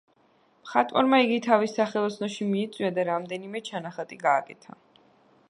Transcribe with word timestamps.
მხატვარმა 0.67 1.19
იგი 1.25 1.37
თავის 1.47 1.75
სახელოსნოში 1.81 2.49
მიიწვია 2.55 2.91
და 2.97 3.07
რამდენიმე 3.11 3.63
ჩანახატი 3.71 4.21
გააკეთა. 4.27 4.81